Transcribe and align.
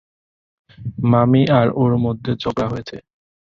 মামি 1.11 1.41
আর 1.59 1.67
ওর 1.75 1.93
মধ্যে 1.97 2.31
ঝগড়া 2.41 2.67
হয়েছে। 2.67 2.97